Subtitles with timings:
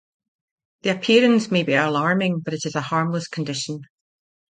[0.81, 3.81] The appearance may be alarming, but it is a harmless condition.